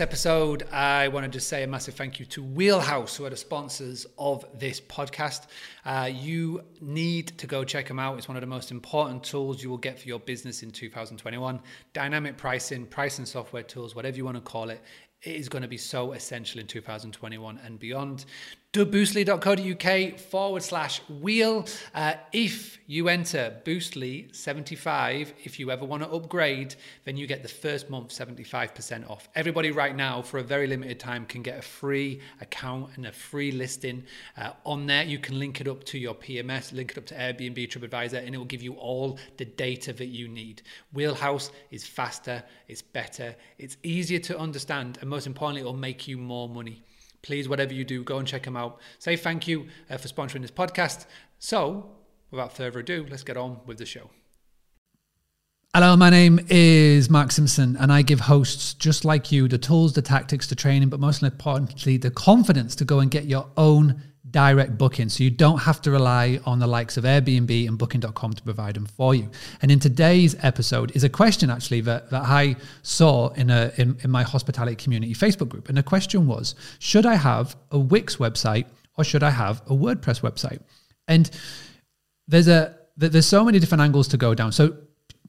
[0.00, 3.36] episode, I want to just say a massive thank you to Wheelhouse, who are the
[3.36, 5.46] sponsors of this podcast.
[5.84, 8.18] Uh, you need to go check them out.
[8.18, 11.60] It's one of the most important tools you will get for your business in 2021.
[11.92, 14.82] Dynamic pricing, pricing software tools, whatever you want to call it,
[15.22, 18.24] it is going to be so essential in 2021 and beyond
[18.82, 21.64] boostly.co.uk forward slash wheel.
[21.94, 27.42] Uh, if you enter Boostly 75, if you ever want to upgrade, then you get
[27.42, 29.28] the first month 75% off.
[29.36, 33.12] Everybody right now, for a very limited time, can get a free account and a
[33.12, 34.02] free listing
[34.36, 35.04] uh, on there.
[35.04, 38.34] You can link it up to your PMS, link it up to Airbnb, TripAdvisor, and
[38.34, 40.62] it will give you all the data that you need.
[40.92, 46.08] Wheelhouse is faster, it's better, it's easier to understand, and most importantly, it will make
[46.08, 46.82] you more money
[47.24, 48.78] please, whatever you do, go and check them out.
[48.98, 51.06] Say thank you uh, for sponsoring this podcast.
[51.38, 51.90] So,
[52.30, 54.10] without further ado, let's get on with the show.
[55.74, 59.94] Hello, my name is Mark Simpson, and I give hosts just like you the tools,
[59.94, 64.00] the tactics, the training, but most importantly, the confidence to go and get your own
[64.34, 65.08] direct booking.
[65.08, 68.74] So you don't have to rely on the likes of Airbnb and booking.com to provide
[68.74, 69.30] them for you.
[69.62, 73.96] And in today's episode is a question actually that, that I saw in, a, in,
[74.02, 75.68] in my hospitality community Facebook group.
[75.68, 79.74] And the question was, should I have a Wix website or should I have a
[79.74, 80.60] WordPress website?
[81.06, 81.30] And
[82.26, 84.52] there's a there's so many different angles to go down.
[84.52, 84.76] So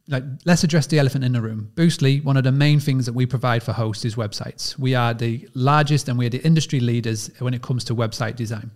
[0.07, 1.71] like let's address the elephant in the room.
[1.75, 4.77] Boostly, one of the main things that we provide for hosts is websites.
[4.79, 8.71] We are the largest and we're the industry leaders when it comes to website design.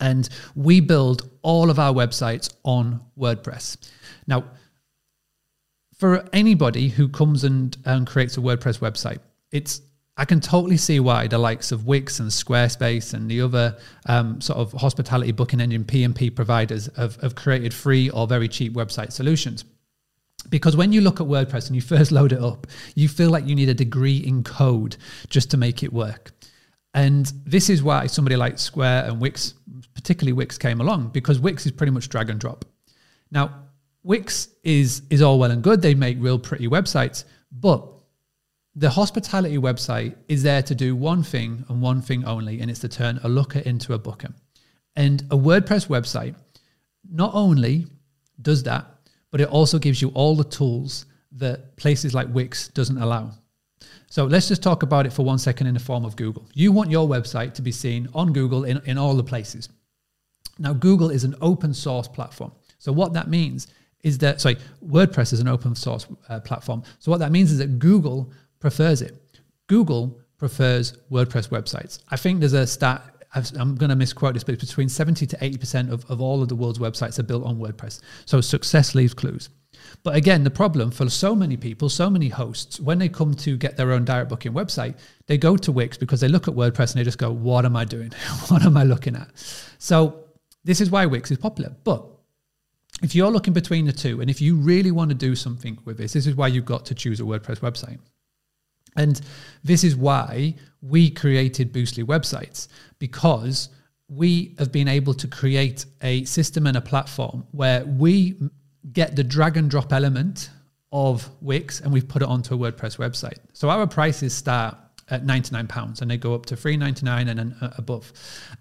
[0.00, 3.76] And we build all of our websites on WordPress.
[4.26, 4.44] Now,
[5.96, 9.18] for anybody who comes and, creates a WordPress website,
[9.50, 9.82] it's
[10.16, 14.40] I can totally see why the likes of Wix and Squarespace and the other um,
[14.40, 19.12] sort of hospitality booking engine PMP providers have, have created free or very cheap website
[19.12, 19.64] solutions.
[20.50, 23.46] Because when you look at WordPress and you first load it up, you feel like
[23.46, 24.96] you need a degree in code
[25.28, 26.32] just to make it work.
[26.98, 29.54] And this is why somebody like Square and Wix,
[29.94, 32.64] particularly Wix, came along because Wix is pretty much drag and drop.
[33.30, 33.66] Now,
[34.02, 35.80] Wix is is all well and good.
[35.80, 37.22] They make real pretty websites,
[37.52, 37.86] but
[38.74, 42.80] the hospitality website is there to do one thing and one thing only, and it's
[42.80, 44.30] to turn a looker into a booker.
[44.96, 46.34] And a WordPress website
[47.08, 47.86] not only
[48.42, 48.84] does that,
[49.30, 53.34] but it also gives you all the tools that places like Wix doesn't allow.
[54.10, 56.46] So let's just talk about it for one second in the form of Google.
[56.54, 59.68] You want your website to be seen on Google in, in all the places.
[60.58, 62.52] Now, Google is an open source platform.
[62.78, 63.68] So what that means
[64.02, 66.82] is that, sorry, WordPress is an open source uh, platform.
[67.00, 69.14] So what that means is that Google prefers it.
[69.66, 71.98] Google prefers WordPress websites.
[72.10, 73.02] I think there's a stat,
[73.34, 76.48] I'm going to misquote this, but it's between 70 to 80% of, of all of
[76.48, 78.00] the world's websites are built on WordPress.
[78.24, 79.50] So success leaves clues.
[80.02, 83.56] But again, the problem for so many people, so many hosts, when they come to
[83.56, 86.92] get their own direct booking website, they go to Wix because they look at WordPress
[86.92, 88.10] and they just go, What am I doing?
[88.48, 89.28] what am I looking at?
[89.78, 90.24] So
[90.64, 91.74] this is why Wix is popular.
[91.84, 92.04] But
[93.02, 95.98] if you're looking between the two, and if you really want to do something with
[95.98, 97.98] this, this is why you've got to choose a WordPress website.
[98.98, 99.20] And
[99.64, 103.70] this is why we created Boostly websites because
[104.08, 108.36] we have been able to create a system and a platform where we
[108.92, 110.50] get the drag and drop element
[110.90, 113.38] of Wix and we've put it onto a WordPress website.
[113.52, 114.76] So our prices start
[115.10, 118.12] at 99 pounds and they go up to 399 and then uh, above.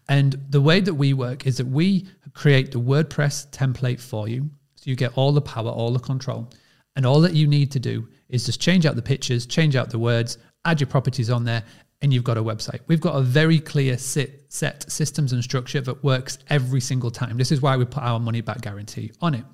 [0.08, 4.50] And the way that we work is that we create the WordPress template for you.
[4.76, 6.52] So you get all the power, all the control.
[6.98, 9.92] And all that you need to do is just change out the pictures, change out
[9.92, 11.64] the words, add your properties on there,
[12.02, 12.80] and you've got a website.
[12.88, 17.38] We've got a very clear sit, set systems and structure that works every single time.
[17.38, 19.46] This is why we put our money back guarantee on it.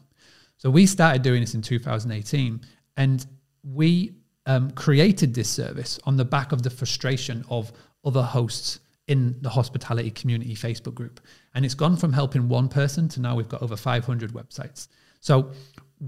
[0.58, 2.62] So we started doing this in 2018
[2.96, 3.26] and
[3.62, 4.16] we
[4.46, 7.74] um, created this service on the back of the frustration of
[8.06, 11.20] other hosts in the hospitality community Facebook group.
[11.56, 14.88] And it's gone from helping one person to now we've got over 500 websites.
[15.20, 15.52] So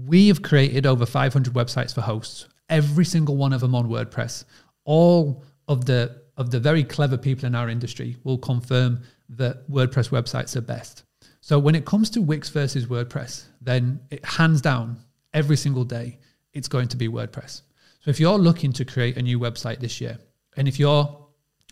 [0.04, 4.44] we have created over 500 websites for hosts, every single one of them on WordPress.
[4.84, 9.00] All of the of the very clever people in our industry will confirm
[9.30, 11.04] that WordPress websites are best.
[11.40, 14.98] So when it comes to Wix versus WordPress, then it, hands down,
[15.32, 16.18] every single day,
[16.52, 17.62] it's going to be WordPress.
[18.00, 20.18] So if you're looking to create a new website this year,
[20.58, 21.26] and if you're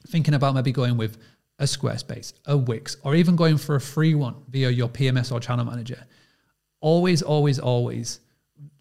[0.07, 1.19] thinking about maybe going with
[1.59, 5.41] a Squarespace, a Wix, or even going for a free one via your PMS or
[5.41, 6.07] channel manager,
[6.85, 8.21] always, always, always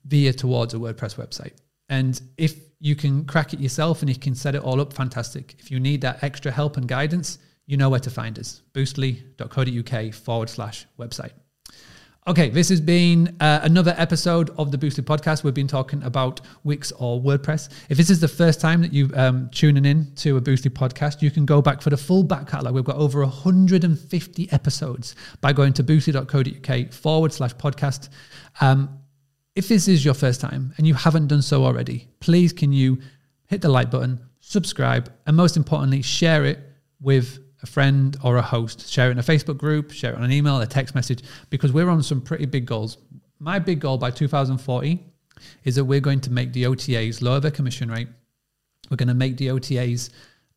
[0.05, 1.53] veer towards a WordPress website.
[1.87, 5.55] And if you can crack it yourself and you can set it all up, fantastic.
[5.57, 10.13] If you need that extra help and guidance, you know where to find us boostly.co.uk
[10.13, 11.31] forward slash website.
[12.25, 15.43] Okay, this has been uh, another episode of the Boostly Podcast.
[15.43, 17.67] We've been talking about Wix or WordPress.
[17.89, 21.21] If this is the first time that you um, tuning in to a Boostly podcast,
[21.21, 22.75] you can go back for the full back catalog.
[22.75, 28.07] We've got over 150 episodes by going to boostly.co.uk forward slash podcast.
[28.61, 28.99] Um,
[29.57, 33.01] if this is your first time and you haven't done so already, please can you
[33.47, 36.59] hit the like button, subscribe, and most importantly, share it
[37.01, 38.89] with a friend or a host.
[38.91, 41.71] Share it in a Facebook group, share it on an email, a text message, because
[41.71, 42.97] we're on some pretty big goals.
[43.39, 45.03] My big goal by 2040
[45.63, 48.07] is that we're going to make the OTAs lower their commission rate.
[48.89, 50.09] We're going to make the OTAs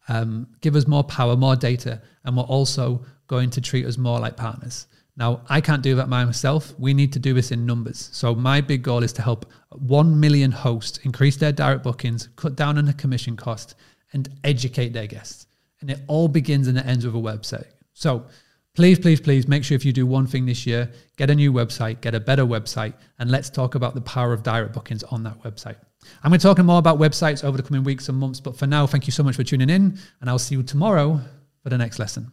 [0.09, 4.21] um, give us more power, more data, and we're also going to treat us more
[4.21, 4.87] like partners.
[5.17, 6.75] Now, I can't do that myself.
[6.79, 8.11] We need to do this in numbers.
[8.13, 12.55] So, my big goal is to help 1 million hosts increase their direct bookings, cut
[12.55, 13.77] down on the commission cost,
[14.13, 15.47] and educate their guests.
[15.81, 17.67] And it all begins and it ends with a website.
[17.93, 18.27] So,
[18.75, 21.53] please, please, please make sure if you do one thing this year, get a new
[21.53, 25.23] website, get a better website, and let's talk about the power of direct bookings on
[25.25, 25.77] that website.
[26.23, 28.67] I'm going to talk more about websites over the coming weeks and months, but for
[28.67, 31.21] now, thank you so much for tuning in, and I'll see you tomorrow
[31.63, 32.33] for the next lesson.